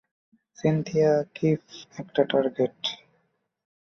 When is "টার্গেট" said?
2.23-2.77